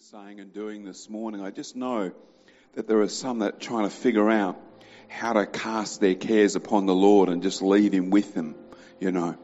[0.00, 1.40] Saying and doing this morning.
[1.40, 2.10] I just know
[2.74, 4.60] that there are some that are trying to figure out
[5.08, 8.56] how to cast their cares upon the Lord and just leave Him with them,
[8.98, 9.36] you know.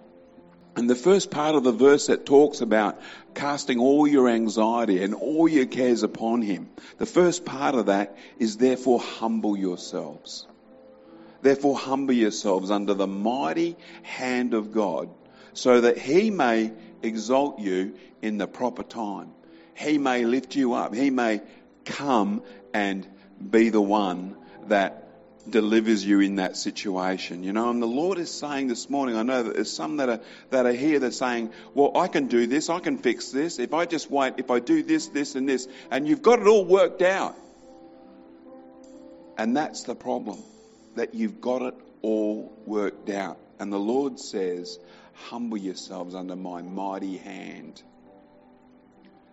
[0.75, 3.01] And the first part of the verse that talks about
[3.33, 8.19] casting all your anxiety and all your cares upon Him, the first part of that
[8.39, 10.49] is therefore humble yourselves.
[11.43, 15.11] Therefore humble yourselves under the mighty hand of God
[15.53, 19.31] so that He may exalt you in the proper time.
[19.81, 20.95] He may lift you up.
[20.95, 21.41] He may
[21.85, 22.43] come
[22.75, 23.07] and
[23.51, 25.09] be the one that
[25.49, 27.43] delivers you in that situation.
[27.43, 30.09] You know, and the Lord is saying this morning, I know that there's some that
[30.09, 30.21] are,
[30.51, 33.59] that are here that are saying, well, I can do this, I can fix this,
[33.59, 36.47] if I just wait, if I do this, this and this, and you've got it
[36.47, 37.35] all worked out.
[39.39, 40.39] And that's the problem,
[40.97, 43.39] that you've got it all worked out.
[43.59, 44.79] And the Lord says,
[45.15, 47.83] humble yourselves under my mighty hand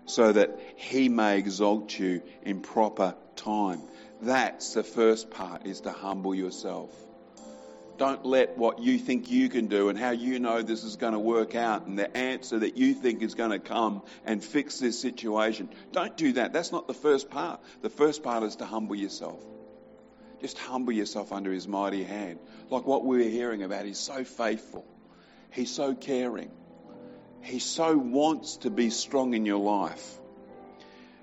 [0.07, 3.81] so that he may exalt you in proper time.
[4.21, 6.89] That's the first part is to humble yourself.
[7.97, 11.13] Don't let what you think you can do and how you know this is going
[11.13, 14.79] to work out and the answer that you think is going to come and fix
[14.79, 15.69] this situation.
[15.91, 16.53] Don't do that.
[16.53, 17.59] That's not the first part.
[17.81, 19.43] The first part is to humble yourself.
[20.41, 22.39] Just humble yourself under his mighty hand.
[22.69, 23.85] Like what we were hearing about.
[23.85, 24.85] He's so faithful.
[25.51, 26.51] He's so caring.
[27.41, 30.17] He so wants to be strong in your life.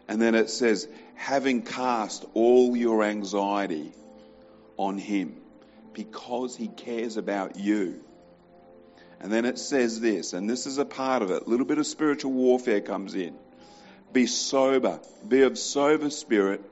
[0.09, 3.93] And then it says, having cast all your anxiety
[4.77, 5.37] on Him
[5.93, 8.03] because He cares about you.
[9.21, 11.79] And then it says this, and this is a part of it, a little bit
[11.79, 13.35] of spiritual warfare comes in.
[14.13, 16.63] Be sober, be of sober spirit,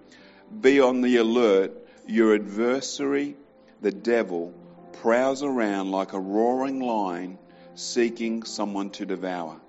[0.61, 1.73] be on the alert.
[2.07, 3.37] Your adversary,
[3.81, 4.53] the devil,
[5.01, 7.39] prowls around like a roaring lion
[7.75, 9.61] seeking someone to devour.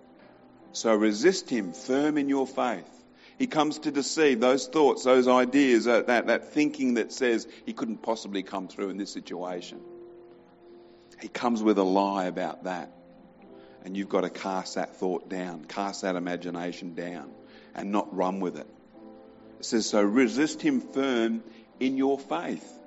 [0.72, 2.90] So resist him firm in your faith.
[3.38, 7.74] He comes to deceive those thoughts, those ideas, that, that, that thinking that says he
[7.74, 9.80] couldn't possibly come through in this situation.
[11.20, 12.92] He comes with a lie about that.
[13.86, 17.32] And you've got to cast that thought down, cast that imagination down,
[17.76, 18.68] and not run with it.
[19.60, 21.44] It says, so resist him firm
[21.80, 22.80] in your faith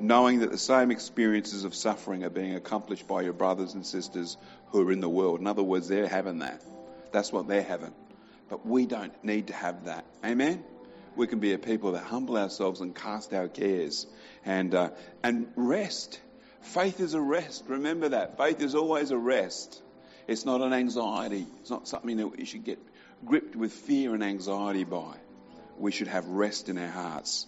[0.00, 4.36] knowing that the same experiences of suffering are being accomplished by your brothers and sisters
[4.68, 5.40] who are in the world.
[5.40, 6.62] In other words, they're having that.
[7.12, 7.92] That's what they're having.
[8.48, 10.04] But we don't need to have that.
[10.24, 10.62] Amen?
[11.16, 14.06] We can be a people that humble ourselves and cast our cares
[14.44, 14.90] and, uh,
[15.22, 16.20] and rest.
[16.60, 17.64] Faith is a rest.
[17.68, 18.36] Remember that.
[18.36, 19.80] Faith is always a rest.
[20.28, 21.46] It's not an anxiety.
[21.60, 22.78] It's not something that we should get
[23.24, 25.14] gripped with fear and anxiety by.
[25.78, 27.46] We should have rest in our hearts.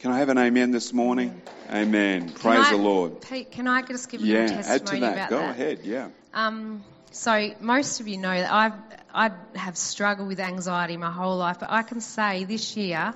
[0.00, 1.42] Can I have an amen this morning?
[1.68, 2.30] Amen.
[2.30, 3.20] Praise I, the Lord.
[3.20, 5.30] Pete, can I just give a yeah, little testimony add to that.
[5.30, 5.50] Go that?
[5.50, 5.80] ahead.
[5.82, 6.08] Yeah.
[6.32, 8.74] Um, so most of you know that I've
[9.12, 13.12] I have struggled with anxiety my whole life, but I can say this year,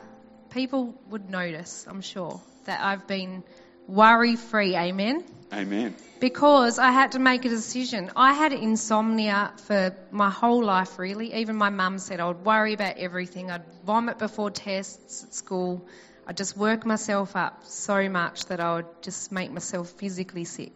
[0.50, 3.44] people would notice, I'm sure, that I've been
[3.86, 4.74] worry free.
[4.74, 5.22] Amen.
[5.52, 5.94] Amen.
[6.18, 8.10] Because I had to make a decision.
[8.16, 11.32] I had insomnia for my whole life, really.
[11.34, 13.52] Even my mum said I would worry about everything.
[13.52, 15.86] I'd vomit before tests at school.
[16.26, 20.72] I'd just work myself up so much that I would just make myself physically sick.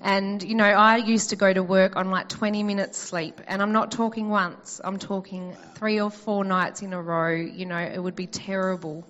[0.00, 3.62] And, you know, I used to go to work on like 20 minutes sleep, and
[3.62, 7.34] I'm not talking once, I'm talking three or four nights in a row.
[7.34, 9.06] You know, it would be terrible.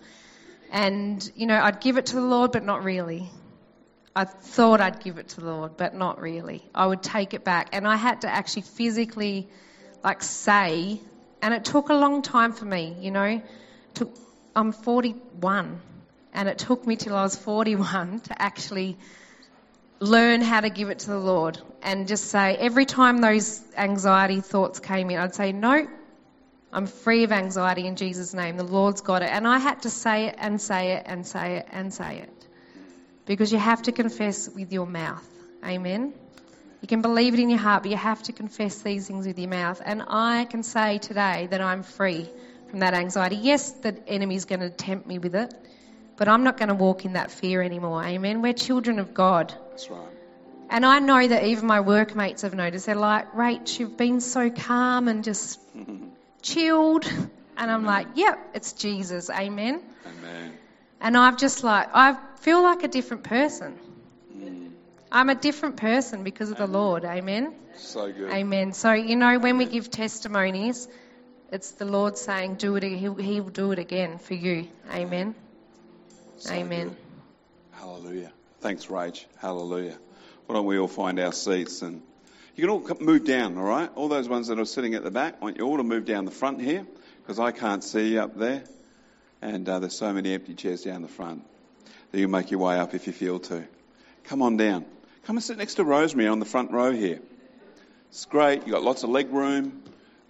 [0.71, 3.29] And, you know, I'd give it to the Lord, but not really.
[4.15, 6.65] I thought I'd give it to the Lord, but not really.
[6.75, 7.69] I would take it back.
[7.73, 9.49] And I had to actually physically,
[10.03, 11.01] like, say,
[11.43, 13.25] and it took a long time for me, you know.
[13.25, 13.45] It
[13.95, 14.26] took
[14.57, 15.81] I'm 41,
[16.33, 18.97] and it took me till I was 41 to actually
[20.01, 24.41] learn how to give it to the Lord and just say, every time those anxiety
[24.41, 25.87] thoughts came in, I'd say, No,
[26.73, 28.57] I'm free of anxiety in Jesus' name.
[28.57, 29.29] The Lord's got it.
[29.31, 32.47] And I had to say it and say it and say it and say it.
[33.27, 35.27] Because you have to confess with your mouth.
[35.67, 36.15] Amen.
[36.81, 39.39] You can believe it in your heart, but you have to confess these things with
[39.39, 39.83] your mouth.
[39.85, 42.31] And I can say today that I'm free
[42.71, 43.37] from that anxiety.
[43.37, 45.55] Yes, the enemy's going to tempt me with it,
[46.17, 48.05] but I'm not going to walk in that fear anymore.
[48.05, 48.43] Amen.
[48.43, 49.55] We're children of God.
[49.71, 50.09] That's right.
[50.69, 52.87] And I know that even my workmates have noticed.
[52.87, 55.61] They're like, Rach, you've been so calm and just
[56.43, 57.07] chilled.
[57.57, 59.31] And I'm like, yep, it's Jesus.
[59.31, 59.81] Amen.
[60.07, 60.53] Amen.
[61.01, 63.79] And I've just like, I feel like a different person.
[64.37, 64.71] Mm.
[65.13, 67.05] I'm a different person because of the Lord.
[67.05, 67.55] Amen.
[67.77, 68.31] So good.
[68.31, 68.73] Amen.
[68.73, 70.89] So, you know, when we give testimonies,
[71.53, 74.69] it's the Lord saying, do it, he'll, he'll do it again for you.
[74.93, 75.35] Amen.
[76.39, 76.89] So Amen.
[76.89, 76.97] good.
[77.73, 78.33] Hallelujah.
[78.61, 79.25] Thanks, Rach.
[79.39, 79.99] Hallelujah.
[80.47, 82.03] Why don't we all find our seats and
[82.57, 83.91] you can all move down, all right?
[83.95, 86.07] All those ones that are sitting at the back, I want you all to move
[86.07, 86.87] down the front here
[87.21, 88.65] because I can't see you up there,
[89.43, 91.45] and uh, there's so many empty chairs down the front
[92.13, 93.65] that you make your way up if you feel to.
[94.25, 94.87] Come on down.
[95.25, 97.21] Come and sit next to Rosemary on the front row here.
[98.09, 98.61] It's great.
[98.61, 99.83] You've got lots of leg room.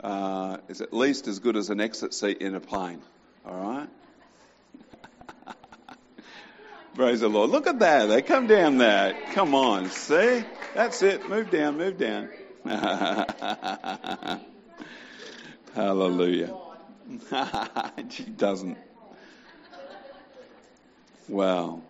[0.07, 3.03] Uh, it's at least as good as an exit seat in a plane.
[3.45, 3.89] All right?
[6.95, 7.51] Praise the Lord.
[7.51, 8.07] Look at that.
[8.07, 9.17] They come down there.
[9.33, 9.91] Come on.
[9.91, 10.45] See?
[10.77, 11.29] That's it.
[11.29, 12.29] Move down, move down.
[15.75, 16.55] Hallelujah.
[18.11, 18.79] she doesn't.
[21.29, 21.83] Well,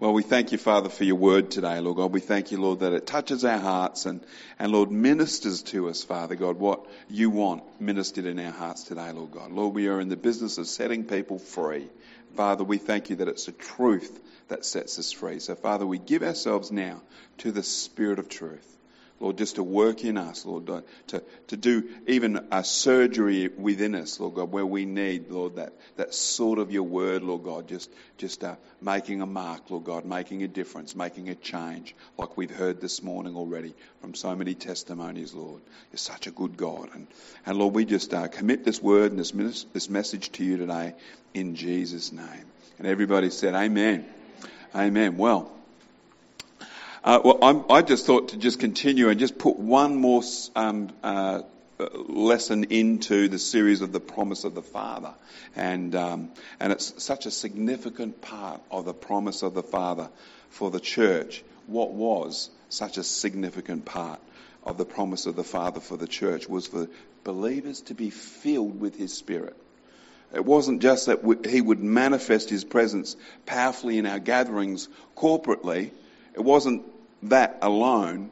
[0.00, 2.12] Well, we thank you, Father, for your word today, Lord God.
[2.12, 4.24] We thank you, Lord, that it touches our hearts and,
[4.56, 9.10] and Lord, ministers to us, Father God, what you want ministered in our hearts today,
[9.10, 9.50] Lord God.
[9.50, 11.88] Lord, we are in the business of setting people free.
[12.36, 15.40] Father, we thank you that it's the truth that sets us free.
[15.40, 17.02] So, Father, we give ourselves now
[17.38, 18.77] to the Spirit of truth.
[19.20, 20.66] Lord, just to work in us, Lord,
[21.08, 25.72] to, to do even a surgery within us, Lord God, where we need, Lord, that,
[25.96, 30.04] that sort of your word, Lord God, just, just uh, making a mark, Lord God,
[30.04, 34.54] making a difference, making a change, like we've heard this morning already from so many
[34.54, 35.62] testimonies, Lord.
[35.90, 36.90] You're such a good God.
[36.94, 37.08] And,
[37.44, 40.94] and Lord, we just uh, commit this word and this, this message to you today
[41.34, 42.44] in Jesus' name.
[42.78, 44.06] And everybody said, Amen.
[44.74, 45.16] Amen.
[45.16, 45.50] Well,
[47.04, 50.22] uh, well, I'm, i just thought to just continue and just put one more
[50.56, 51.42] um, uh,
[52.08, 55.14] lesson into the series of the promise of the Father,
[55.54, 60.08] and um, and it's such a significant part of the promise of the Father
[60.50, 61.44] for the church.
[61.66, 64.20] What was such a significant part
[64.64, 66.88] of the promise of the Father for the church was for
[67.22, 69.56] believers to be filled with His Spirit.
[70.34, 73.16] It wasn't just that He would manifest His presence
[73.46, 75.92] powerfully in our gatherings corporately
[76.34, 76.84] it wasn't
[77.24, 78.30] that alone.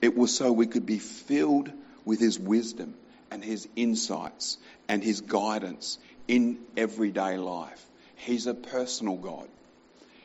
[0.00, 1.70] It was so we could be filled
[2.04, 2.94] with His wisdom
[3.30, 4.58] and His insights
[4.88, 7.84] and His guidance in everyday life.
[8.16, 9.48] He's a personal God.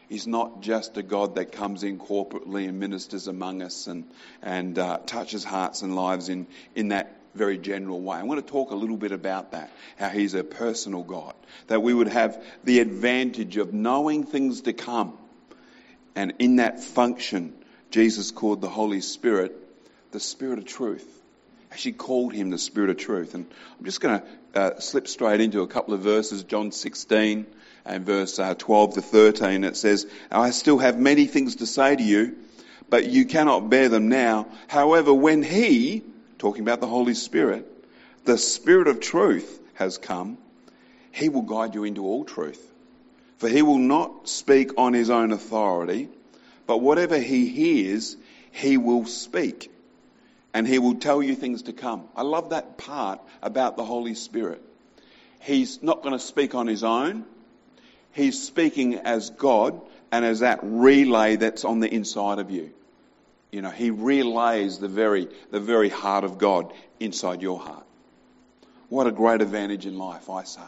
[0.10, 4.04] He's not just a God that comes in corporately and ministers among us and,
[4.42, 6.46] and uh, touches hearts and lives in,
[6.76, 8.18] in that very general way.
[8.18, 11.34] I want to talk a little bit about that, how He's a personal God.
[11.68, 15.18] That we would have the advantage of knowing things to come
[16.16, 17.54] and in that function,
[17.92, 19.56] Jesus called the Holy Spirit
[20.12, 21.08] the Spirit of Truth.
[21.72, 23.34] Actually called him the Spirit of Truth.
[23.34, 27.48] And I'm just going to uh, slip straight into a couple of verses, John 16
[27.86, 29.64] and verse uh, 12 to 13.
[29.64, 32.38] It says, I still have many things to say to you,
[32.90, 34.48] but you cannot bear them now.
[34.68, 36.04] However, when he,
[36.38, 37.68] talking about the Holy Spirit,
[38.26, 40.38] the Spirit of truth has come,
[41.12, 42.73] he will guide you into all truth.
[43.38, 46.10] For he will not speak on his own authority,
[46.68, 48.16] but whatever he hears,
[48.52, 49.72] he will speak.
[50.54, 52.08] And he will tell you things to come.
[52.16, 54.62] I love that part about the Holy Spirit.
[55.42, 57.26] He's not going to speak on his own.
[58.14, 59.82] He's speaking as God
[60.12, 62.72] and as that relay that's on the inside of you.
[63.52, 67.86] You know, he relays the very, the very heart of God inside your heart.
[68.90, 70.62] What a great advantage in life, I say.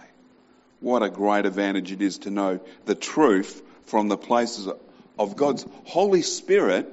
[0.79, 4.67] What a great advantage it is to know the truth from the places
[5.17, 6.91] of God's Holy Spirit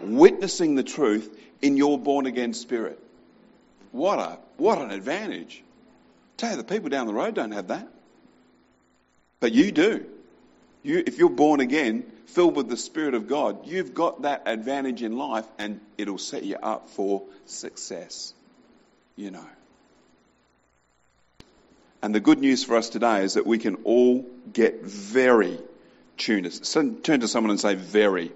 [0.00, 2.98] witnessing the truth in your born again spirit.
[3.92, 5.62] What a what an advantage.
[6.36, 7.88] Tell you the people down the road don't have that.
[9.40, 10.06] But you do.
[10.82, 15.02] You, if you're born again, filled with the Spirit of God, you've got that advantage
[15.02, 18.34] in life and it'll set you up for success.
[19.16, 19.46] You know.
[22.02, 25.58] And the good news for us today is that we can all get very
[26.16, 26.50] tuned.
[27.02, 28.32] Turn to someone and say, very.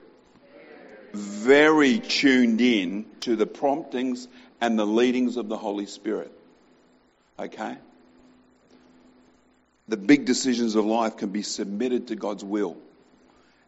[1.13, 4.29] Very tuned in to the promptings
[4.61, 6.33] and the leadings of the Holy Spirit.
[7.39, 7.77] Okay?
[9.89, 12.77] The big decisions of life can be submitted to God's will.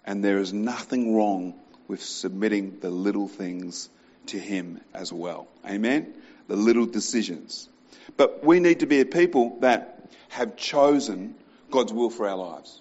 [0.04, 1.54] And there is nothing wrong
[1.88, 3.88] with submitting the little things
[4.26, 5.48] to Him as well.
[5.66, 6.14] Amen?
[6.48, 7.68] The little decisions.
[8.16, 11.34] But we need to be a people that have chosen
[11.70, 12.80] God's will for our lives.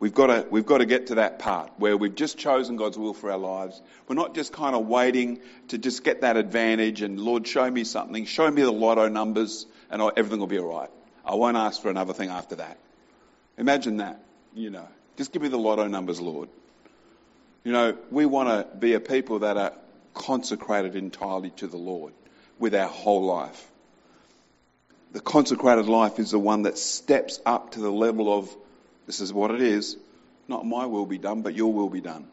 [0.00, 2.96] We've got, to, we've got to get to that part where we've just chosen God's
[2.96, 3.82] will for our lives.
[4.06, 7.82] We're not just kind of waiting to just get that advantage and, Lord, show me
[7.82, 8.24] something.
[8.24, 10.90] Show me the lotto numbers and everything will be all right.
[11.24, 12.78] I won't ask for another thing after that.
[13.56, 14.22] Imagine that,
[14.54, 14.86] you know.
[15.16, 16.48] Just give me the lotto numbers, Lord.
[17.64, 19.72] You know, we want to be a people that are
[20.14, 22.12] consecrated entirely to the Lord
[22.58, 23.68] with our whole life.
[25.12, 28.54] The consecrated life is the one that steps up to the level of
[29.06, 29.96] this is what it is.
[30.48, 32.26] Not my will be done, but your will be done.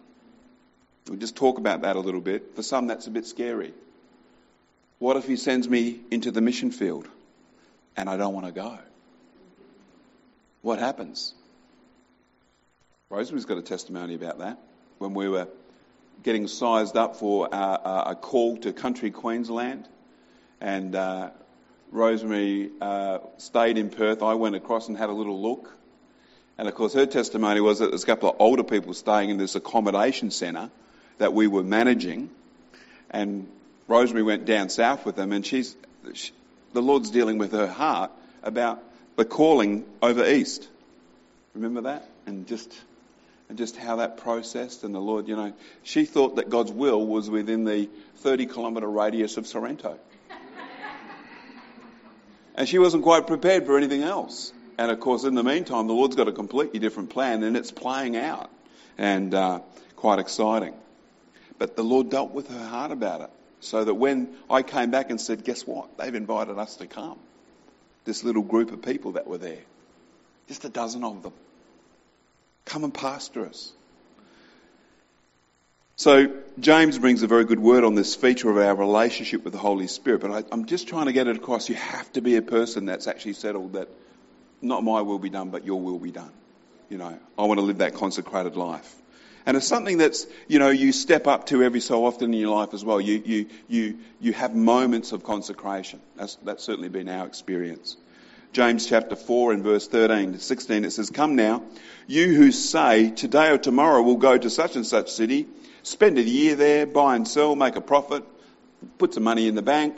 [1.07, 2.55] We'll just talk about that a little bit.
[2.55, 3.73] For some, that's a bit scary.
[4.99, 7.07] What if he sends me into the mission field?
[7.97, 8.77] and I don't want to go.
[10.61, 11.33] What happens?
[13.09, 14.59] Rosemary's got a testimony about that.
[14.97, 15.47] When we were
[16.23, 19.87] getting sized up for a, a call to country Queensland,
[20.59, 21.29] and uh,
[21.95, 24.21] Rosemary uh, stayed in Perth.
[24.21, 25.73] I went across and had a little look.
[26.57, 29.37] And of course, her testimony was that there's a couple of older people staying in
[29.37, 30.69] this accommodation centre
[31.17, 32.29] that we were managing.
[33.09, 33.47] And
[33.87, 35.75] Rosemary went down south with them, and she's,
[36.13, 36.31] she,
[36.73, 38.11] the Lord's dealing with her heart
[38.43, 38.83] about
[39.15, 40.67] the calling over east.
[41.53, 42.09] Remember that?
[42.25, 42.73] And just,
[43.47, 47.05] and just how that processed, and the Lord, you know, she thought that God's will
[47.05, 49.97] was within the 30 kilometre radius of Sorrento.
[52.55, 54.51] And she wasn't quite prepared for anything else.
[54.77, 57.71] And of course, in the meantime, the Lord's got a completely different plan, and it's
[57.71, 58.49] playing out,
[58.97, 59.59] and uh,
[59.95, 60.73] quite exciting.
[61.57, 63.29] But the Lord dealt with her heart about it.
[63.61, 65.97] So that when I came back and said, guess what?
[65.97, 67.17] They've invited us to come.
[68.03, 69.63] This little group of people that were there.
[70.47, 71.33] Just a dozen of them.
[72.65, 73.71] Come and pastor us.
[75.97, 79.59] So James brings a very good word on this feature of our relationship with the
[79.59, 81.69] Holy Spirit, but I, am just trying to get it across.
[81.69, 83.87] You have to be a person that's actually settled that
[84.61, 86.31] not my will be done, but your will be done.
[86.89, 88.93] You know, I want to live that consecrated life.
[89.45, 92.53] And it's something that's, you know, you step up to every so often in your
[92.53, 92.99] life as well.
[92.99, 96.01] You, you, you, you have moments of consecration.
[96.17, 97.95] That's, that's certainly been our experience.
[98.51, 101.63] James chapter 4 and verse 13 to 16, it says, Come now,
[102.07, 105.47] you who say, today or tomorrow we'll go to such and such city,
[105.85, 108.23] spend a year there, buy and sell, make a profit,
[108.97, 109.95] put some money in the bank,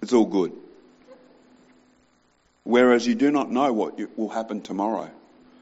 [0.00, 0.52] it's all good.
[2.62, 5.10] Whereas you do not know what will happen tomorrow.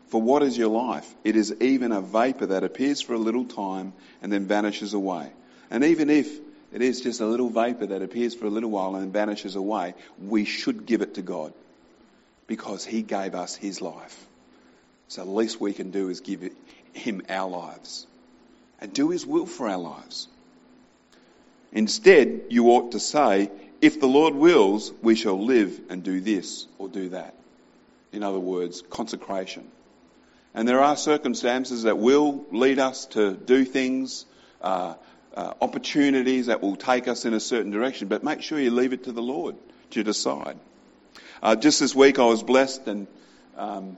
[0.09, 1.13] For what is your life?
[1.25, 5.33] It is even a vapor that appears for a little time and then vanishes away.
[5.71, 6.29] And even if
[6.71, 9.95] it is just a little vapor that appears for a little while and vanishes away,
[10.21, 11.55] we should give it to God
[12.47, 14.27] because He gave us His life.
[15.09, 16.47] So the least we can do is give
[16.93, 18.07] Him our lives
[18.83, 20.27] and do His will for our lives.
[21.73, 23.49] Instead, you ought to say,
[23.81, 27.35] if the Lord wills, we shall live and do this or do that.
[28.13, 29.71] In other words, consecration.
[30.53, 34.27] And there are circumstances that will lead us to do things,
[34.61, 34.95] uh,
[35.35, 38.93] uh, opportunities that will take us in a certain direction, but make sure you leave
[38.93, 39.55] it to the Lord
[39.91, 40.59] to decide.
[41.41, 43.07] Uh, just this week I was blessed and
[43.57, 43.97] um,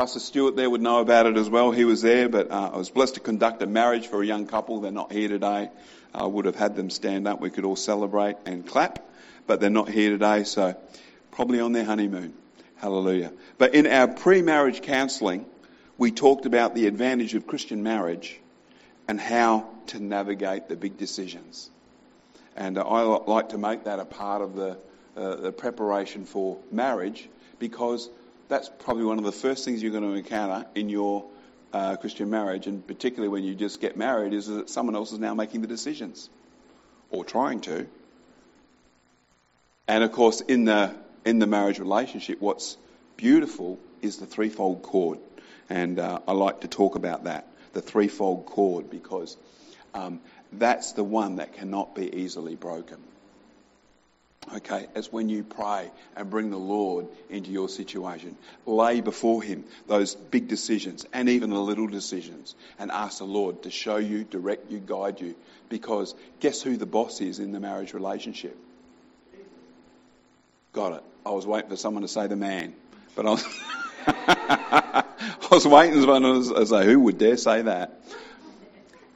[0.00, 1.72] Pastor Stewart there would know about it as well.
[1.72, 4.46] He was there, but uh, I was blessed to conduct a marriage for a young
[4.46, 4.80] couple.
[4.80, 5.68] They're not here today.
[6.14, 7.38] I would have had them stand up.
[7.38, 9.06] We could all celebrate and clap,
[9.46, 10.74] but they're not here today, so
[11.32, 12.32] probably on their honeymoon.
[12.76, 13.30] Hallelujah.
[13.58, 15.44] But in our pre-marriage counselling,
[15.98, 18.40] we talked about the advantage of Christian marriage
[19.06, 21.68] and how to navigate the big decisions.
[22.56, 24.78] And uh, I like to make that a part of the,
[25.14, 27.28] uh, the preparation for marriage
[27.58, 28.08] because
[28.50, 31.24] that's probably one of the first things you're going to encounter in your
[31.72, 35.20] uh, Christian marriage, and particularly when you just get married, is that someone else is
[35.20, 36.28] now making the decisions
[37.10, 37.86] or trying to.
[39.86, 42.76] And of course, in the in the marriage relationship, what's
[43.16, 45.18] beautiful is the threefold cord.
[45.68, 49.36] And uh, I like to talk about that, the threefold cord, because
[49.94, 50.20] um,
[50.52, 52.98] that's the one that cannot be easily broken.
[54.56, 58.36] Okay, it's when you pray and bring the Lord into your situation.
[58.66, 63.62] Lay before Him those big decisions and even the little decisions and ask the Lord
[63.64, 65.34] to show you, direct you, guide you.
[65.68, 68.56] Because guess who the boss is in the marriage relationship?
[70.72, 71.02] Got it.
[71.24, 72.74] I was waiting for someone to say the man,
[73.14, 73.44] but I was.
[74.06, 78.00] I was waiting for someone to say, who would dare say that?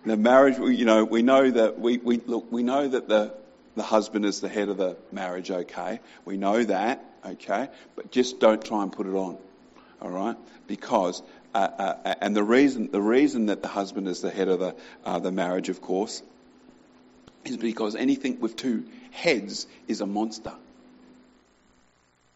[0.05, 3.35] The marriage, you know, we know that we, we look, we know that the
[3.77, 5.51] the husband is the head of the marriage.
[5.51, 7.05] Okay, we know that.
[7.25, 9.39] Okay, but just don't try and put it on.
[10.01, 11.23] All right, because
[11.55, 14.77] uh, uh, and the reason the reason that the husband is the head of the
[15.05, 16.23] uh, the marriage, of course,
[17.45, 20.53] is because anything with two heads is a monster.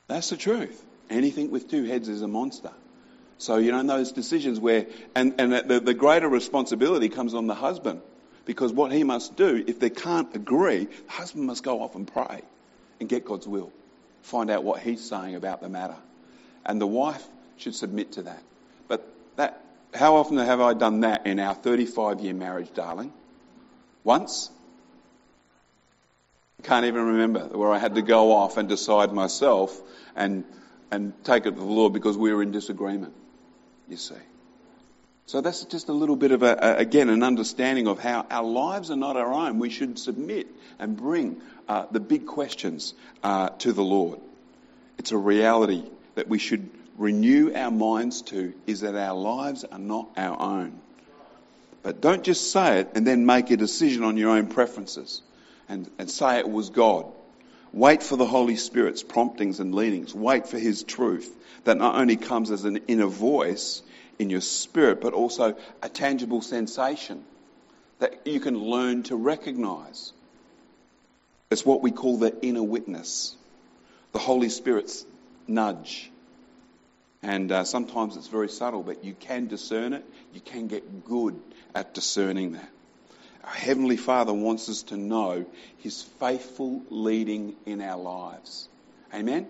[0.06, 0.84] That's the truth.
[1.10, 2.72] Anything with two heads is a monster.
[3.38, 7.54] So, you know, those decisions where, and, and the, the greater responsibility comes on the
[7.54, 8.00] husband.
[8.48, 12.10] Because what he must do, if they can't agree, the husband must go off and
[12.10, 12.40] pray
[12.98, 13.70] and get God's will.
[14.22, 15.96] Find out what he's saying about the matter.
[16.64, 17.22] And the wife
[17.58, 18.42] should submit to that.
[18.88, 19.62] But that,
[19.92, 23.12] how often have I done that in our 35 year marriage, darling?
[24.02, 24.48] Once?
[26.58, 29.78] I Can't even remember where I had to go off and decide myself
[30.16, 30.44] and
[30.90, 33.12] and take it to the Lord because we were in disagreement,
[33.90, 34.14] you see.
[35.28, 38.90] So that's just a little bit of a, again, an understanding of how our lives
[38.90, 39.58] are not our own.
[39.58, 40.46] We should submit
[40.78, 44.20] and bring uh, the big questions uh, to the Lord.
[44.96, 49.78] It's a reality that we should renew our minds to is that our lives are
[49.78, 50.80] not our own.
[51.82, 55.20] But don't just say it and then make a decision on your own preferences
[55.68, 57.04] and, and say it was God.
[57.74, 60.14] Wait for the Holy Spirit's promptings and leadings.
[60.14, 61.30] Wait for His truth
[61.64, 63.82] that not only comes as an inner voice
[64.18, 67.24] in your spirit, but also a tangible sensation
[67.98, 70.12] that you can learn to recognize.
[71.50, 73.34] It's what we call the inner witness,
[74.12, 75.04] the Holy Spirit's
[75.46, 76.10] nudge.
[77.22, 80.04] And uh, sometimes it's very subtle, but you can discern it.
[80.32, 81.40] You can get good
[81.74, 82.70] at discerning that.
[83.42, 85.46] Our Heavenly Father wants us to know
[85.78, 88.68] His faithful leading in our lives.
[89.12, 89.48] Amen?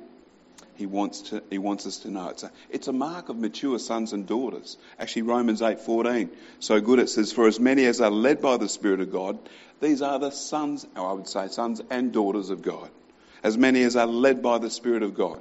[0.79, 2.29] He wants, to, he wants us to know.
[2.29, 4.77] It's a, it's a mark of mature sons and daughters.
[4.99, 6.29] Actually, Romans 8.14.
[6.61, 9.39] So good it says, For as many as are led by the Spirit of God,
[9.81, 12.91] these are the sons, or I would say sons and daughters of God.
[13.43, 15.41] As many as are led by the Spirit of God.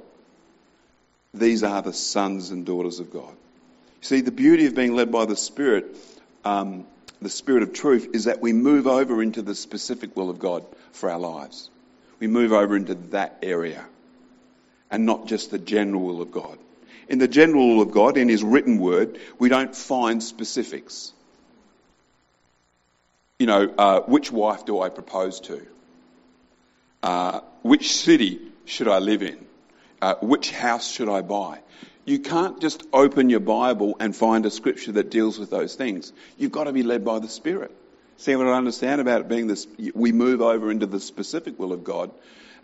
[1.34, 3.34] These are the sons and daughters of God.
[4.00, 5.96] See, the beauty of being led by the Spirit,
[6.44, 6.84] um,
[7.22, 10.64] the Spirit of truth, is that we move over into the specific will of God
[10.90, 11.70] for our lives.
[12.18, 13.84] We move over into that area
[14.90, 16.58] and not just the general will of God.
[17.08, 21.12] In the general will of God, in His written word, we don't find specifics.
[23.38, 25.66] You know, uh, which wife do I propose to?
[27.02, 29.38] Uh, which city should I live in?
[30.02, 31.60] Uh, which house should I buy?
[32.04, 36.12] You can't just open your Bible and find a scripture that deals with those things.
[36.36, 37.70] You've got to be led by the Spirit.
[38.16, 39.66] See what I understand about it being this?
[39.94, 42.10] We move over into the specific will of God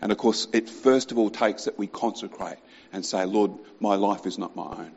[0.05, 2.59] and of course, it first of all takes that we consecrate
[2.93, 4.91] and say, Lord, my life is not my own.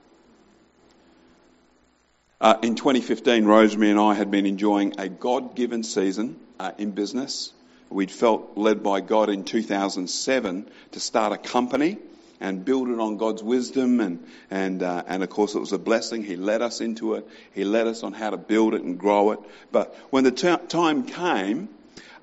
[2.42, 6.90] Uh, in 2015, Rosemary and I had been enjoying a God given season uh, in
[6.90, 7.54] business.
[7.88, 11.96] We'd felt led by God in 2007 to start a company
[12.38, 14.00] and build it on God's wisdom.
[14.00, 16.22] And, and, uh, and of course, it was a blessing.
[16.22, 17.26] He led us into it.
[17.54, 19.38] He led us on how to build it and grow it.
[19.72, 21.70] But when the t- time came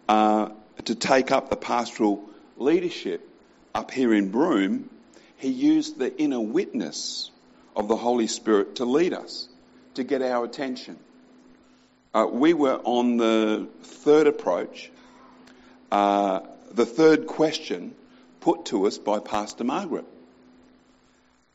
[0.08, 0.50] uh,
[0.84, 3.28] to take up the pastoral leadership
[3.74, 4.90] up here in Broome,
[5.38, 7.30] he used the inner witness
[7.76, 9.48] of the Holy Spirit to lead us,
[9.96, 10.98] to get our attention.
[12.14, 14.90] Uh, we were on the third approach,
[15.92, 16.40] uh,
[16.72, 17.94] the third question
[18.40, 20.06] put to us by Pastor Margaret.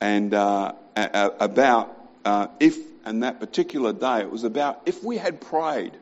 [0.00, 5.40] And uh, about uh, if, and that particular day, it was about if we had
[5.40, 5.92] prayed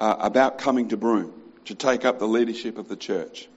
[0.00, 1.32] uh, about coming to Broome
[1.66, 3.48] to take up the leadership of the church.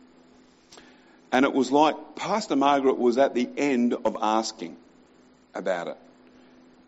[1.32, 4.78] And it was like Pastor Margaret was at the end of asking
[5.54, 5.98] about it.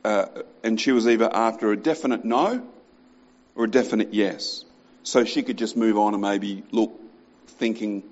[0.04, 0.26] Uh,
[0.64, 2.68] and she was either after a definite no
[3.56, 4.66] or a definite yes.
[5.04, 6.92] So she could just move on and maybe look,
[7.48, 8.04] thinking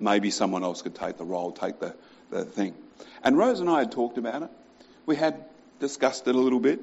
[0.00, 1.94] maybe someone else could take the role, take the,
[2.30, 2.74] the thing.
[3.22, 4.50] And Rose and I had talked about it.
[5.06, 5.44] We had
[5.78, 6.80] discussed it a little bit.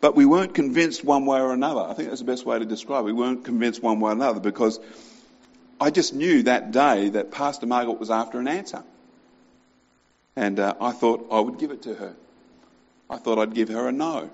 [0.00, 1.80] But we weren't convinced one way or another.
[1.80, 3.06] I think that's the best way to describe it.
[3.06, 4.78] We weren't convinced one way or another because
[5.80, 8.82] I just knew that day that Pastor Margaret was after an answer.
[10.34, 12.14] And uh, I thought I would give it to her.
[13.10, 14.30] I thought I'd give her a no.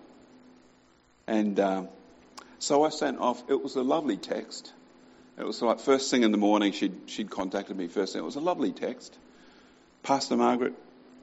[1.27, 1.85] And uh,
[2.59, 4.73] so I sent off, it was a lovely text.
[5.39, 8.23] It was like first thing in the morning, she'd, she'd contacted me first thing.
[8.23, 9.17] It was a lovely text.
[10.03, 10.75] Pastor Margaret,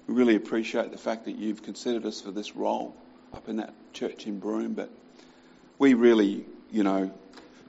[0.07, 2.95] we really appreciate the fact that you've considered us for this role
[3.34, 4.89] up in that church in Broome, but
[5.77, 7.12] we really, you know,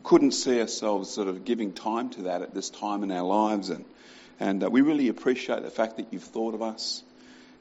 [0.02, 3.70] couldn't see ourselves sort of giving time to that at this time in our lives.
[3.70, 3.84] And,
[4.40, 7.02] and uh, we really appreciate the fact that you've thought of us.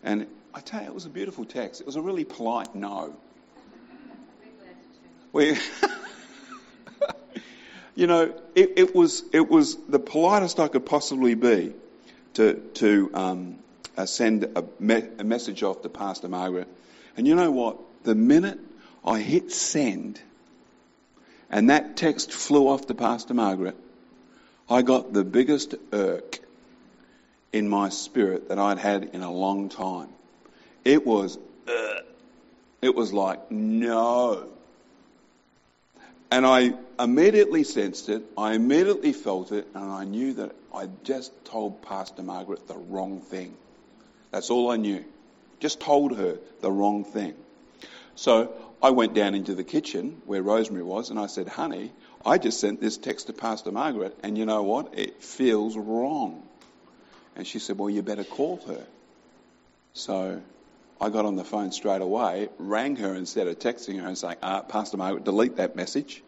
[0.04, 1.82] And I tell you, it was a beautiful text.
[1.82, 3.16] It was a really polite no.
[5.34, 5.52] We,
[7.96, 11.74] you know, it, it, was it was the politest I could possibly be
[12.34, 13.60] to to um,
[13.98, 16.68] uh, send a, me- a message off to Pastor Margaret.
[17.16, 17.78] And you know what?
[18.04, 18.60] The minute
[19.06, 20.20] I hit send,
[21.52, 23.76] and that text flew off to Pastor Margaret.
[24.70, 26.40] I got the biggest irk
[27.52, 30.08] in my spirit that I'd had in a long time.
[30.86, 31.38] It was,
[31.68, 32.00] uh,
[32.82, 34.48] it was like, no.
[36.32, 41.34] And I immediately sensed it, I immediately felt it, and I knew that I just
[41.44, 43.54] told Pastor Margaret the wrong thing.
[44.32, 45.04] That's all I knew.
[45.60, 47.34] Just told her the wrong thing.
[48.16, 48.54] So
[48.84, 51.92] I went down into the kitchen where Rosemary was and I said, honey,
[52.26, 54.98] I just sent this text to Pastor Margaret and you know what?
[54.98, 56.42] It feels wrong.
[57.36, 58.84] And she said, well, you better call her.
[59.94, 60.42] So
[61.00, 64.38] I got on the phone straight away, rang her instead of texting her and saying,
[64.42, 66.24] uh, Pastor Margaret, delete that message.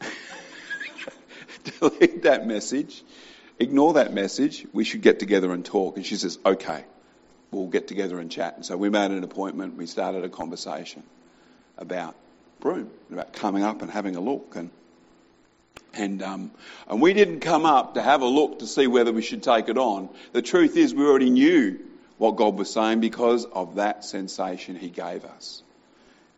[1.80, 3.02] delete that message.
[3.58, 4.64] Ignore that message.
[4.72, 5.96] We should get together and talk.
[5.96, 6.84] And she says, okay.
[7.50, 8.54] we'll get together and chat.
[8.56, 9.76] And so we made an appointment.
[9.76, 11.02] We started a conversation
[11.78, 12.14] about
[12.60, 14.56] Broome, about coming up and having a look.
[14.56, 14.70] And
[15.92, 16.50] and um,
[16.88, 19.68] and we didn't come up to have a look to see whether we should take
[19.68, 20.08] it on.
[20.32, 21.78] The truth is, we already knew
[22.18, 25.62] what God was saying because of that sensation He gave us.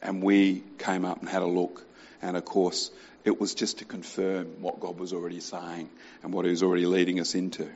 [0.03, 1.85] And we came up and had a look.
[2.23, 2.91] And of course,
[3.25, 5.89] it was just to confirm what God was already saying
[6.23, 7.69] and what He was already leading us into.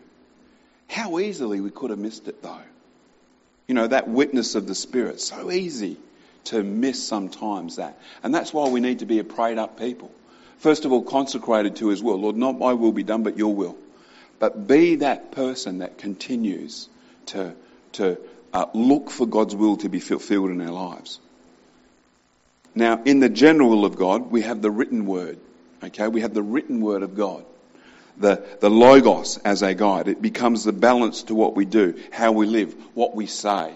[0.89, 2.63] How easily we could have missed it though.
[3.69, 5.97] You know, that witness of the Spirit, so easy
[6.45, 7.99] to miss sometimes that.
[8.23, 10.11] And that's why we need to be a prayed up people.
[10.59, 12.21] First of all, consecrated to His will.
[12.21, 13.77] Lord, not my will be done, but your will.
[14.39, 16.89] But be that person that continues
[17.27, 17.55] to,
[17.93, 18.19] to
[18.53, 21.21] uh, look for God's will to be fulfilled in our lives.
[22.75, 25.39] Now, in the general will of God, we have the written word.
[25.83, 27.45] Okay, we have the written word of God.
[28.19, 30.09] The, the logos as a guide.
[30.09, 33.73] It becomes the balance to what we do, how we live, what we say.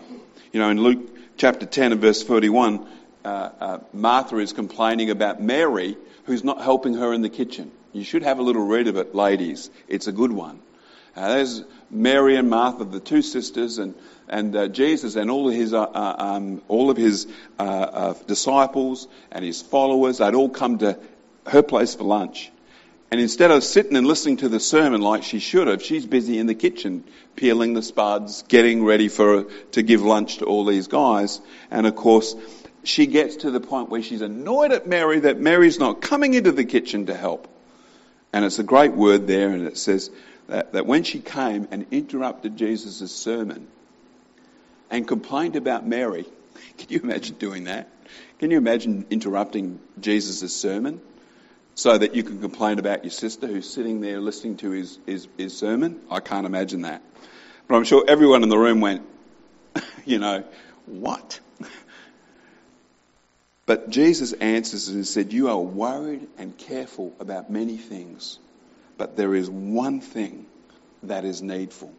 [0.52, 2.86] You know, in Luke chapter 10 and verse 31,
[3.24, 7.70] uh, uh, Martha is complaining about Mary, who's not helping her in the kitchen.
[7.92, 9.70] You should have a little read of it, ladies.
[9.88, 10.60] It's a good one.
[11.16, 13.94] Uh, there's Mary and Martha, the two sisters, and
[14.28, 17.26] and uh, Jesus and all of his uh, uh um, all of his
[17.58, 20.18] uh, uh, disciples and his followers.
[20.18, 20.98] They'd all come to
[21.46, 22.50] her place for lunch,
[23.14, 26.36] and instead of sitting and listening to the sermon like she should have, she's busy
[26.36, 27.04] in the kitchen
[27.36, 31.40] peeling the spuds, getting ready for to give lunch to all these guys.
[31.70, 32.34] And of course,
[32.82, 36.50] she gets to the point where she's annoyed at Mary that Mary's not coming into
[36.50, 37.46] the kitchen to help.
[38.32, 40.10] And it's a great word there, and it says
[40.48, 43.68] that, that when she came and interrupted Jesus' sermon
[44.90, 46.26] and complained about Mary,
[46.78, 47.88] can you imagine doing that?
[48.40, 51.00] Can you imagine interrupting Jesus' sermon
[51.74, 55.28] so that you can complain about your sister who's sitting there listening to his, his,
[55.36, 56.00] his sermon?
[56.10, 57.02] I can't imagine that.
[57.66, 59.02] But I'm sure everyone in the room went,
[60.04, 60.44] you know,
[60.86, 61.40] what?
[63.66, 68.38] But Jesus answers and said, You are worried and careful about many things,
[68.98, 70.46] but there is one thing
[71.04, 71.92] that is needful.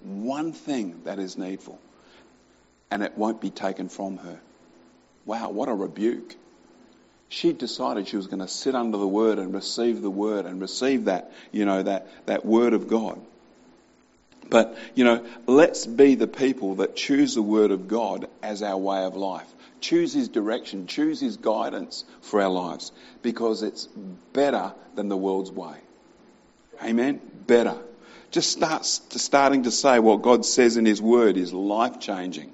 [0.00, 1.78] One thing that is needful.
[2.90, 4.40] And it won't be taken from her.
[5.24, 6.34] Wow, what a rebuke.
[7.32, 10.60] She decided she was going to sit under the word and receive the word and
[10.60, 13.18] receive that, you know, that, that word of God.
[14.50, 18.76] But, you know, let's be the people that choose the word of God as our
[18.76, 19.50] way of life.
[19.80, 22.92] Choose his direction, choose his guidance for our lives
[23.22, 23.86] because it's
[24.34, 25.76] better than the world's way.
[26.84, 27.18] Amen?
[27.46, 27.78] Better.
[28.30, 32.52] Just start starting to say what God says in His Word is life changing.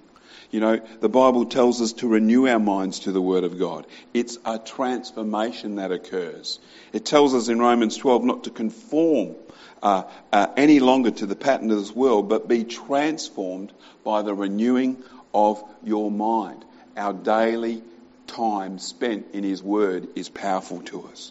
[0.50, 3.86] You know, the Bible tells us to renew our minds to the Word of God.
[4.14, 6.58] It's a transformation that occurs.
[6.92, 9.34] It tells us in Romans 12 not to conform
[9.82, 13.72] uh, uh, any longer to the pattern of this world, but be transformed
[14.04, 14.96] by the renewing
[15.34, 16.64] of your mind.
[16.96, 17.82] Our daily
[18.26, 21.30] time spent in His Word is powerful to us.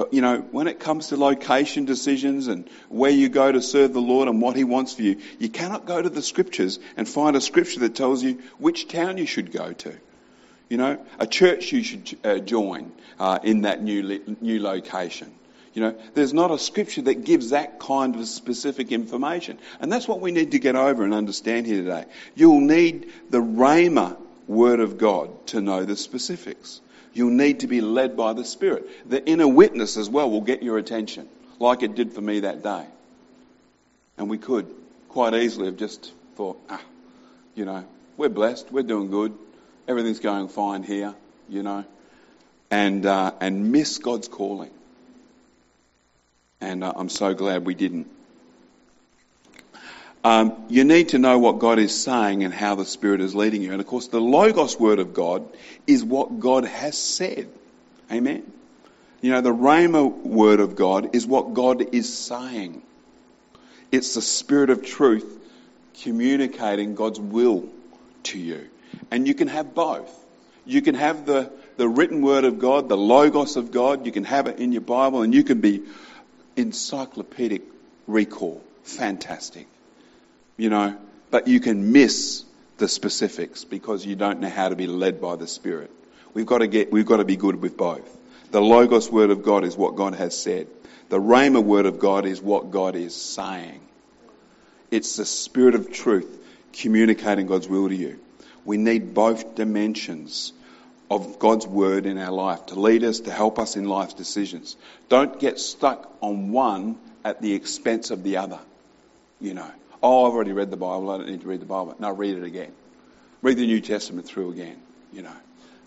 [0.00, 3.92] But you know, when it comes to location decisions and where you go to serve
[3.92, 7.06] the Lord and what He wants for you, you cannot go to the scriptures and
[7.06, 9.94] find a scripture that tells you which town you should go to.
[10.70, 15.30] You know, a church you should uh, join uh, in that new new location.
[15.74, 19.58] You know, there's not a scripture that gives that kind of specific information.
[19.80, 22.06] And that's what we need to get over and understand here today.
[22.34, 26.80] You'll need the Rhema word of God to know the specifics.
[27.12, 28.88] You'll need to be led by the Spirit.
[29.08, 32.62] The inner witness as well will get your attention, like it did for me that
[32.62, 32.86] day.
[34.16, 34.72] And we could
[35.08, 36.80] quite easily have just thought, ah,
[37.54, 37.84] you know,
[38.16, 39.36] we're blessed, we're doing good,
[39.88, 41.14] everything's going fine here,
[41.48, 41.84] you know,
[42.70, 44.70] and uh, and miss God's calling.
[46.60, 48.08] And uh, I'm so glad we didn't.
[50.22, 53.62] Um, you need to know what God is saying and how the Spirit is leading
[53.62, 53.72] you.
[53.72, 55.48] And of course, the Logos Word of God
[55.86, 57.48] is what God has said.
[58.12, 58.50] Amen.
[59.22, 62.82] You know, the Rhema Word of God is what God is saying.
[63.90, 65.38] It's the Spirit of truth
[66.02, 67.68] communicating God's will
[68.24, 68.68] to you.
[69.10, 70.14] And you can have both.
[70.66, 74.24] You can have the, the written Word of God, the Logos of God, you can
[74.24, 75.82] have it in your Bible, and you can be
[76.56, 77.62] encyclopedic
[78.06, 78.62] recall.
[78.82, 79.66] Fantastic
[80.60, 80.94] you know,
[81.30, 82.44] but you can miss
[82.76, 85.90] the specifics because you don't know how to be led by the Spirit.
[86.34, 88.06] We've got to get, we've got to be good with both.
[88.50, 90.66] The Logos word of God is what God has said.
[91.08, 93.80] The Rhema word of God is what God is saying.
[94.90, 96.38] It's the Spirit of truth
[96.74, 98.20] communicating God's will to you.
[98.66, 100.52] We need both dimensions
[101.10, 104.76] of God's word in our life to lead us, to help us in life's decisions.
[105.08, 108.58] Don't get stuck on one at the expense of the other.
[109.40, 109.70] You know,
[110.02, 111.10] Oh, I've already read the Bible.
[111.10, 111.94] I don't need to read the Bible.
[111.98, 112.72] No, read it again.
[113.42, 114.80] Read the New Testament through again,
[115.12, 115.36] you know.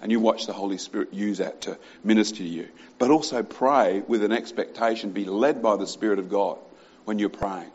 [0.02, 2.68] And you watch the Holy Spirit use that to minister to you.
[3.00, 6.58] But also pray with an expectation, be led by the Spirit of God
[7.06, 7.72] when you're praying.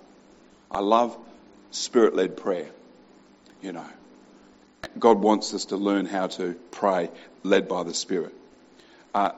[0.71, 1.17] I love
[1.71, 2.69] spirit led prayer,
[3.63, 3.87] you know.
[4.99, 7.11] God wants us to learn how to pray
[7.43, 8.35] led by the Spirit.
[9.15, 9.33] Uh,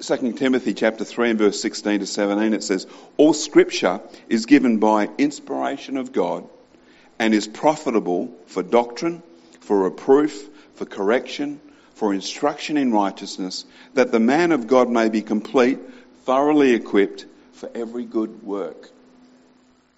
[0.00, 4.78] 2 Timothy chapter 3 and verse 16 to 17 it says, All scripture is given
[4.78, 6.46] by inspiration of God
[7.18, 9.22] and is profitable for doctrine,
[9.60, 11.60] for reproof, for correction,
[11.94, 15.78] for instruction in righteousness, that the man of God may be complete,
[16.24, 18.90] thoroughly equipped for every good work.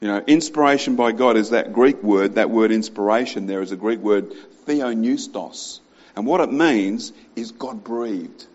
[0.01, 3.77] You know, inspiration by God is that Greek word, that word inspiration there is a
[3.77, 4.33] Greek word
[4.65, 5.81] theopneustos.
[6.15, 8.47] And what it means is God breathed.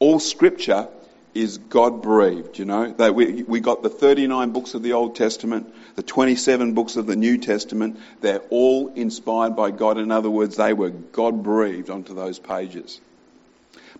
[0.00, 0.88] All scripture
[1.34, 2.92] is God breathed, you know.
[2.92, 7.06] That we, we got the 39 books of the Old Testament, the 27 books of
[7.06, 7.98] the New Testament.
[8.20, 9.98] They're all inspired by God.
[9.98, 13.00] In other words, they were God breathed onto those pages.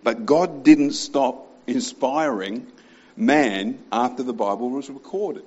[0.03, 2.67] But God didn't stop inspiring
[3.15, 5.43] man after the Bible was recorded.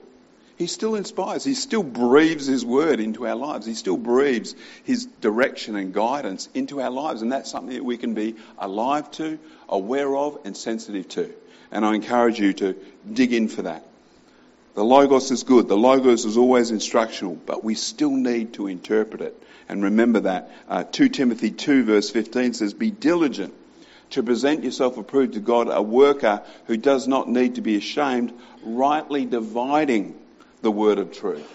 [0.57, 1.45] He still inspires.
[1.45, 3.67] He still breathes His word into our lives.
[3.67, 7.23] He still breathes His direction and guidance into our lives.
[7.23, 9.39] And that's something that we can be alive to,
[9.69, 11.33] aware of, and sensitive to.
[11.71, 12.77] And I encourage you to
[13.11, 13.87] dig in for that.
[14.75, 15.69] The Logos is good.
[15.69, 19.43] The Logos is always instructional, but we still need to interpret it.
[19.69, 20.51] And remember that.
[20.69, 23.55] Uh, 2 Timothy 2 verse 15 says, Be diligent
[24.11, 28.33] to present yourself approved to God, a worker who does not need to be ashamed,
[28.63, 30.19] rightly dividing
[30.63, 31.47] the word of truth.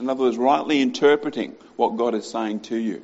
[0.00, 3.02] In other words, rightly interpreting what God is saying to you.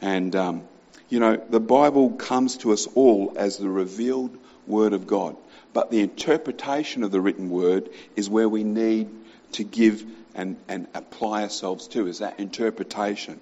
[0.00, 0.68] And, um,
[1.08, 5.36] you know, the Bible comes to us all as the revealed word of God.
[5.72, 9.08] But the interpretation of the written word is where we need
[9.52, 13.40] to give and, and apply ourselves to, is that interpretation.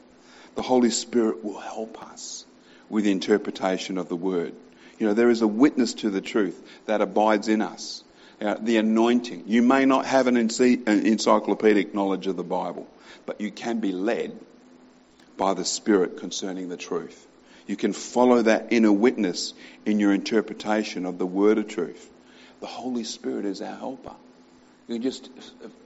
[0.54, 2.44] The Holy Spirit will help us
[2.88, 4.54] with interpretation of the word.
[4.98, 8.02] You know, there is a witness to the truth that abides in us
[8.40, 9.44] uh, the anointing.
[9.46, 12.86] You may not have an, encyclopedic knowledge of the Bible,
[13.24, 14.38] but you can be led
[15.36, 17.26] by the Spirit concerning the truth.
[17.66, 22.10] You can follow that inner witness in your interpretation of the word of truth.
[22.60, 24.14] The Holy Spirit is our helper.
[24.88, 25.28] You just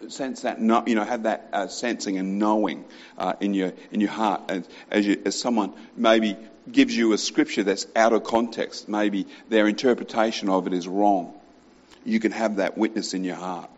[0.09, 2.85] sense that, you know, have that uh, sensing and knowing
[3.17, 6.37] uh, in your in your heart, as as, you, as someone maybe
[6.71, 11.40] gives you a scripture that's out of context, maybe their interpretation of it is wrong
[12.05, 13.71] you can have that witness in your heart.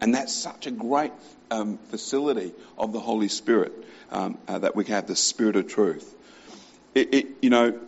[0.00, 1.12] And that's such a great
[1.50, 3.72] um, facility of the Holy Spirit
[4.10, 6.14] um, uh, that we can have the Spirit of truth.
[6.94, 7.78] It, it, you know,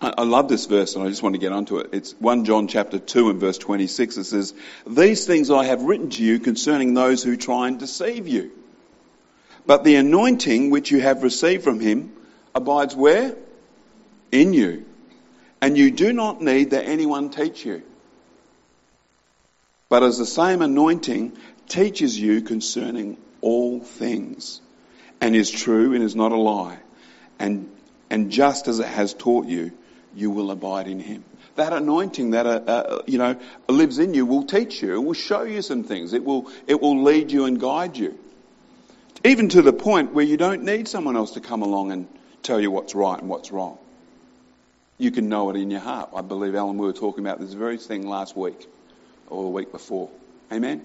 [0.00, 1.90] I, I love this verse and I just want to get onto it.
[1.92, 4.16] It's 1 John chapter 2 and verse 26.
[4.16, 4.54] It says,
[4.86, 8.52] These things I have written to you concerning those who try and deceive you.
[9.66, 12.14] But the anointing which you have received from him
[12.54, 13.36] abides where?
[14.32, 14.87] In you
[15.60, 17.82] and you do not need that anyone teach you.
[19.88, 21.36] But as the same anointing
[21.68, 24.60] teaches you concerning all things,
[25.20, 26.78] and is true and is not a lie,
[27.38, 27.70] and,
[28.10, 29.72] and just as it has taught you,
[30.14, 31.24] you will abide in him.
[31.56, 33.36] That anointing that, uh, uh, you know,
[33.68, 34.94] lives in you will teach you.
[34.94, 36.12] It will show you some things.
[36.12, 38.16] It will, it will lead you and guide you.
[39.24, 42.06] Even to the point where you don't need someone else to come along and
[42.42, 43.78] tell you what's right and what's wrong
[44.98, 46.10] you can know it in your heart.
[46.14, 48.66] I believe, Alan, we were talking about this very thing last week
[49.28, 50.10] or the week before.
[50.52, 50.82] Amen?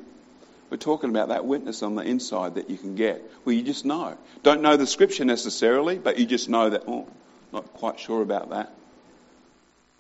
[0.69, 3.23] We're talking about that witness on the inside that you can get.
[3.43, 4.17] Well, you just know.
[4.43, 7.08] Don't know the scripture necessarily, but you just know that, oh,
[7.52, 8.73] not quite sure about that.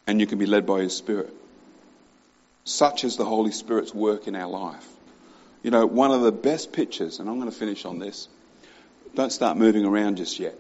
[0.05, 1.33] And you can be led by His Spirit.
[2.65, 4.87] Such is the Holy Spirit's work in our life.
[5.63, 8.27] You know, one of the best pictures, and I'm going to finish on this.
[9.15, 10.55] Don't start moving around just yet.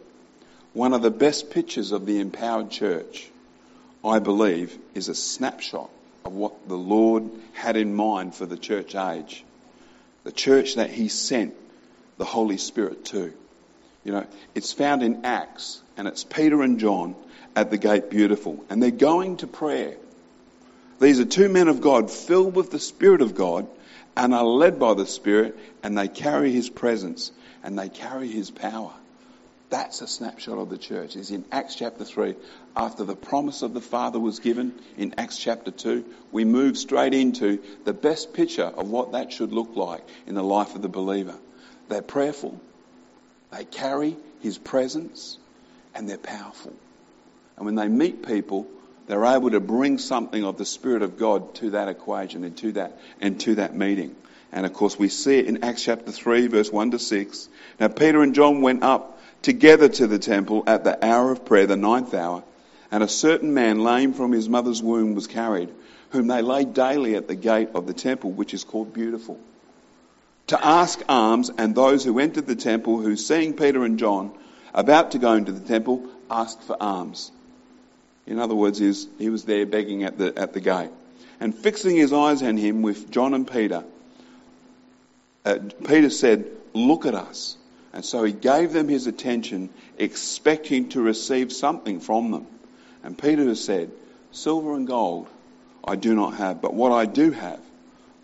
[0.73, 3.29] One of the best pictures of the empowered church
[4.03, 5.89] I believe, is a snapshot
[6.25, 9.43] of what the Lord had in mind for the church age.
[10.23, 11.53] The church that He sent
[12.17, 13.33] the Holy Spirit to.
[14.03, 17.15] You know, it's found in Acts, and it's Peter and John
[17.55, 19.95] at the gate beautiful, and they're going to prayer.
[20.99, 23.67] These are two men of God filled with the Spirit of God
[24.15, 27.31] and are led by the Spirit, and they carry His presence
[27.63, 28.91] and they carry His power.
[29.73, 31.15] That's a snapshot of the church.
[31.15, 32.35] Is in Acts chapter 3.
[32.77, 37.15] After the promise of the Father was given in Acts chapter 2, we move straight
[37.15, 40.89] into the best picture of what that should look like in the life of the
[40.89, 41.33] believer.
[41.89, 42.61] They're prayerful,
[43.49, 45.39] they carry His presence,
[45.95, 46.73] and they're powerful.
[47.57, 48.67] And when they meet people,
[49.07, 52.73] they're able to bring something of the Spirit of God to that equation and to
[52.73, 54.15] that, and to that meeting.
[54.51, 57.49] And of course, we see it in Acts chapter 3, verse 1 to 6.
[57.79, 59.12] Now, Peter and John went up
[59.43, 62.43] together to the temple at the hour of prayer, the ninth hour,
[62.91, 65.69] and a certain man, lame from his mother's womb, was carried,
[66.09, 69.39] whom they laid daily at the gate of the temple, which is called Beautiful,
[70.47, 74.31] to ask alms, and those who entered the temple, who seeing Peter and John
[74.73, 77.31] about to go into the temple, asked for alms.
[78.25, 80.89] In other words, he was there begging at the, at the gate.
[81.39, 83.83] And fixing his eyes on him with John and Peter,
[85.45, 87.57] uh, Peter said, Look at us.
[87.93, 92.47] And so he gave them his attention, expecting to receive something from them.
[93.03, 93.91] And Peter has said,
[94.31, 95.27] Silver and gold
[95.85, 97.59] I do not have, but what I do have,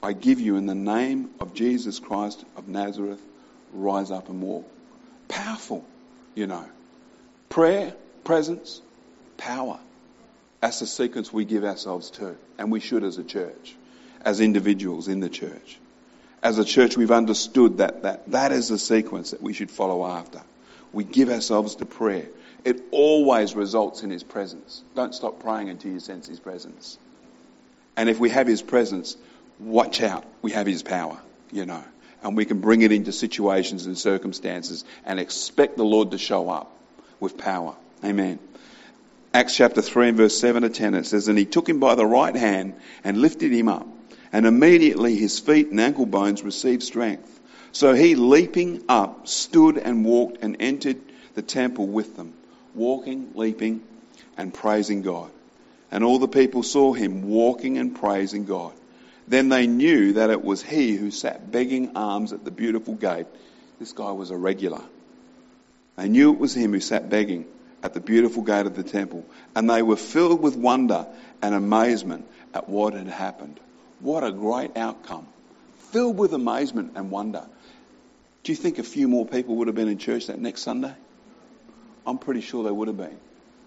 [0.01, 3.21] I give you in the name of Jesus Christ of Nazareth,
[3.73, 4.65] rise up and walk.
[5.27, 5.85] Powerful,
[6.33, 6.65] you know.
[7.49, 8.81] Prayer, presence,
[9.37, 9.77] power.
[10.61, 13.75] That's the sequence we give ourselves to, and we should as a church,
[14.21, 15.79] as individuals in the church
[16.41, 20.05] as a church, we've understood that, that that is the sequence that we should follow
[20.05, 20.41] after.
[20.93, 22.27] We give ourselves to prayer.
[22.63, 24.81] It always results in His presence.
[24.95, 26.97] Don't stop praying until you sense His presence.
[27.97, 29.17] And if we have His presence,
[29.59, 30.25] watch out.
[30.41, 31.17] We have His power,
[31.51, 31.83] you know.
[32.23, 36.49] And we can bring it into situations and circumstances and expect the Lord to show
[36.49, 36.71] up
[37.19, 37.75] with power.
[38.03, 38.39] Amen.
[39.33, 41.95] Acts chapter 3 and verse 7 to 10, it says, And he took him by
[41.95, 43.87] the right hand and lifted him up
[44.31, 47.39] and immediately his feet and ankle bones received strength.
[47.71, 50.97] So he, leaping up, stood and walked and entered
[51.35, 52.33] the temple with them,
[52.73, 53.81] walking, leaping,
[54.37, 55.29] and praising God.
[55.91, 58.73] And all the people saw him walking and praising God.
[59.27, 63.27] Then they knew that it was he who sat begging alms at the beautiful gate.
[63.79, 64.81] This guy was a regular.
[65.95, 67.45] They knew it was him who sat begging
[67.83, 69.25] at the beautiful gate of the temple.
[69.55, 71.05] And they were filled with wonder
[71.41, 73.59] and amazement at what had happened.
[73.99, 75.27] What a great outcome.
[75.91, 77.45] Filled with amazement and wonder.
[78.43, 80.93] Do you think a few more people would have been in church that next Sunday?
[82.05, 83.17] I'm pretty sure they would have been,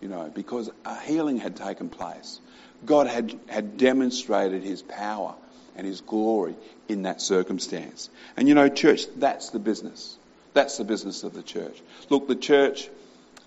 [0.01, 2.41] you know, because a healing had taken place.
[2.85, 5.35] God had, had demonstrated his power
[5.77, 6.55] and his glory
[6.89, 8.11] in that circumstance.
[8.37, 10.17] And you know, church, that's the business.
[10.55, 11.81] That's the business of the church.
[12.11, 12.89] Look, the church,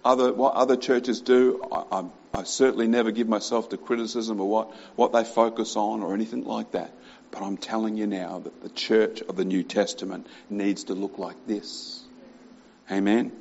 [0.03, 4.49] other, what other churches do, I, I, I certainly never give myself to criticism or
[4.49, 6.91] what, what they focus on or anything like that.
[7.31, 11.17] But I'm telling you now that the church of the New Testament needs to look
[11.17, 12.03] like this.
[12.91, 13.31] Amen.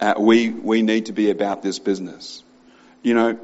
[0.00, 2.42] Uh, we, we need to be about this business.
[3.02, 3.38] You know,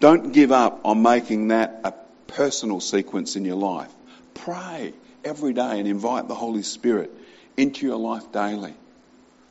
[0.00, 1.92] don't give up on making that a
[2.26, 3.92] personal sequence in your life.
[4.34, 7.10] Pray every day and invite the Holy Spirit
[7.56, 8.74] into your life daily.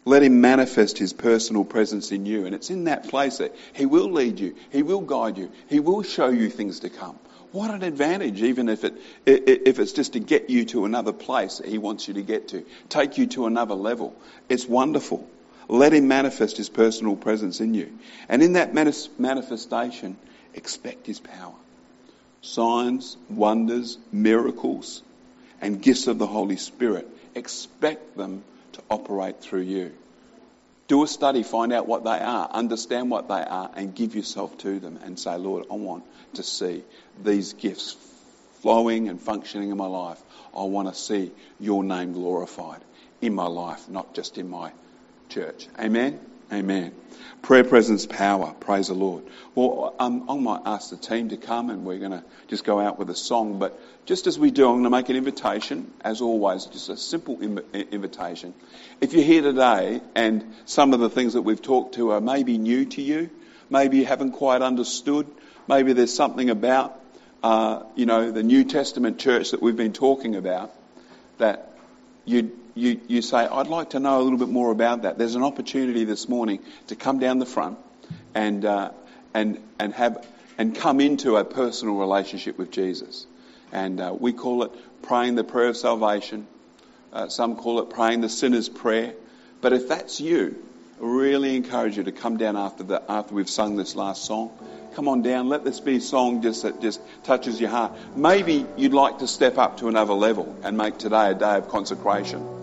[0.04, 2.46] Let him manifest his personal presence in you.
[2.46, 5.80] And it's in that place that he will lead you, he will guide you, he
[5.80, 7.18] will show you things to come.
[7.52, 8.94] What an advantage, even if, it,
[9.26, 12.48] if it's just to get you to another place that he wants you to get
[12.50, 14.16] to, take you to another level.
[14.48, 15.28] It's wonderful.
[15.68, 17.92] Let him manifest his personal presence in you.
[18.30, 20.18] And in that manifestation,
[20.54, 21.54] expect his power.
[22.42, 25.04] Signs, wonders, miracles,
[25.60, 27.08] and gifts of the Holy Spirit.
[27.36, 29.94] Expect them to operate through you.
[30.88, 34.58] Do a study, find out what they are, understand what they are, and give yourself
[34.60, 36.04] to them and say, Lord, I want
[36.34, 36.84] to see
[37.24, 37.96] these gifts
[38.62, 40.22] flowing and functioning in my life.
[40.56, 42.82] I want to see your name glorified
[43.22, 44.72] in my life, not just in my
[45.30, 45.68] church.
[45.80, 46.20] Amen?
[46.52, 46.92] Amen.
[47.42, 48.54] Prayer presence power.
[48.60, 49.24] Praise the Lord.
[49.56, 52.78] Well, um, I might ask the team to come and we're going to just go
[52.78, 53.58] out with a song.
[53.58, 56.98] But just as we do, I'm going to make an invitation, as always, just a
[56.98, 58.54] simple Im- invitation.
[59.00, 62.58] If you're here today and some of the things that we've talked to are maybe
[62.58, 63.30] new to you,
[63.70, 65.28] maybe you haven't quite understood,
[65.70, 67.00] maybe there's something about,
[67.44, 70.74] uh, you know, the New Testament church that we've been talking about
[71.38, 71.72] that
[72.26, 75.36] you you, you say, I'd like to know a little bit more about that, there's
[75.36, 77.78] an opportunity this morning to come down the front
[78.34, 78.92] and, uh,
[79.34, 80.26] and, and, have,
[80.58, 83.26] and come into a personal relationship with Jesus.
[83.72, 84.72] And uh, we call it
[85.02, 86.48] praying the prayer of salvation.
[87.12, 89.14] Uh, some call it praying the sinner's prayer.
[89.62, 90.64] But if that's you,
[91.02, 94.52] I really encourage you to come down after, the, after we've sung this last song.
[94.96, 95.50] Come on down.
[95.50, 97.94] Let this be a song just that just touches your heart.
[98.16, 101.70] Maybe you'd like to step up to another level and make today a day of
[101.70, 102.61] consecration.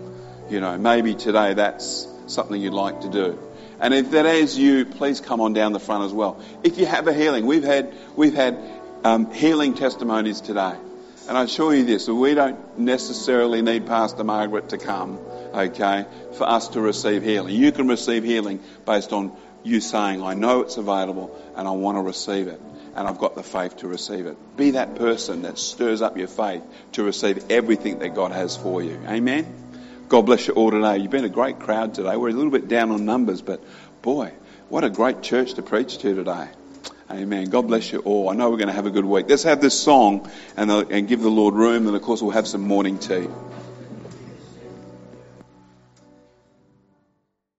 [0.51, 3.39] You know, maybe today that's something you'd like to do.
[3.81, 6.41] And if that is you, please come on down the front as well.
[6.65, 8.59] If you have a healing, we've had we've had
[9.05, 10.75] um, healing testimonies today,
[11.29, 15.19] and I assure you this: we don't necessarily need Pastor Margaret to come,
[15.55, 17.55] okay, for us to receive healing.
[17.55, 21.99] You can receive healing based on you saying, "I know it's available, and I want
[21.99, 22.61] to receive it."
[22.97, 24.37] and I've got the faith to receive it.
[24.57, 28.83] Be that person that stirs up your faith to receive everything that God has for
[28.83, 29.01] you.
[29.07, 29.68] Amen.
[30.09, 30.97] God bless you all today.
[30.97, 32.17] You've been a great crowd today.
[32.17, 33.63] We're a little bit down on numbers, but
[34.01, 34.33] boy,
[34.71, 36.49] what a great church to preach to today.
[37.11, 37.51] Amen.
[37.51, 38.31] God bless you all.
[38.31, 39.27] I know we're going to have a good week.
[39.29, 42.31] Let's have this song and, uh, and give the Lord room, and of course, we'll
[42.31, 43.29] have some morning tea.